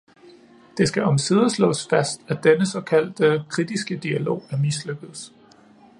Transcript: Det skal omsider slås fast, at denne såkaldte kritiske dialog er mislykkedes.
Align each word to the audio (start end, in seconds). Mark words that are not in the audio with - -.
Det 0.77 0.87
skal 0.87 1.03
omsider 1.03 1.47
slås 1.47 1.87
fast, 1.87 2.21
at 2.27 2.43
denne 2.43 2.65
såkaldte 2.65 3.43
kritiske 3.49 3.97
dialog 3.97 4.43
er 4.49 4.57
mislykkedes. 4.57 5.33